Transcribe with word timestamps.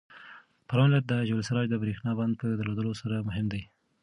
پروان 0.67 0.89
ولایت 0.91 1.05
د 1.07 1.13
جبل 1.27 1.39
السراج 1.41 1.67
د 1.69 1.75
برېښنا 1.83 2.11
بند 2.19 2.33
په 2.39 2.45
درلودلو 2.59 2.93
سره 3.01 3.25
مهم 3.27 3.45
دی. 3.53 3.61